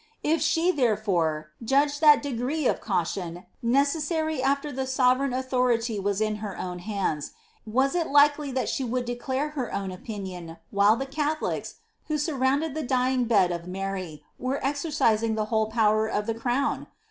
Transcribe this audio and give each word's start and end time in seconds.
If, 0.23 0.43
therefore, 0.75 1.51
she 1.59 1.65
judged 1.67 1.99
thai 2.01 2.15
degree 2.17 2.65
of 2.65 2.81
caution 2.81 3.45
necessary 3.61 4.41
after 4.41 4.71
the 4.71 4.87
sovereign 4.87 5.31
authority 5.31 5.99
was 5.99 6.19
in 6.19 6.37
her 6.37 6.57
own 6.57 6.79
hands, 6.79 7.33
was 7.67 7.93
it 7.93 8.07
likely 8.07 8.51
that 8.51 8.67
she 8.67 8.83
would 8.83 9.05
d^lare 9.05 9.51
her 9.51 9.67
opinion 9.67 10.57
while 10.71 10.95
the 10.95 11.05
CSi 11.05 11.37
tholics, 11.37 11.73
who 12.07 12.17
surrounded 12.17 12.73
the 12.73 12.81
dying 12.81 13.25
bed 13.25 13.51
of 13.51 13.67
Mary, 13.67 14.23
were 14.39 14.59
exercising 14.65 15.35
the 15.35 15.45
whole 15.53 15.67
power 15.69 16.07
of 16.07 16.25
the 16.25 16.33
crown 16.33 16.87